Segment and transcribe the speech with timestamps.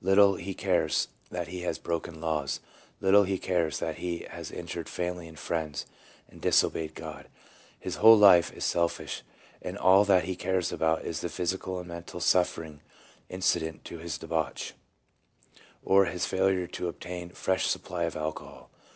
[0.00, 2.58] Little he cares that he has broken laws,
[3.00, 5.86] little he cares that he has injured family and friends,
[6.28, 7.28] and disobeyed God;
[7.78, 9.22] his whole life is selfish,
[9.62, 12.80] and all that he cares about is the physical and mental suffering
[13.28, 14.72] incident to his debauch,
[15.84, 18.72] or his failure to obtain a fresh supply of alcohol.